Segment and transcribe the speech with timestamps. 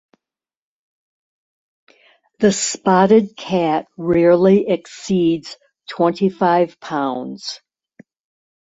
[2.39, 5.57] The spotted cat rarely exceeds
[5.89, 7.61] twenty-five pounds.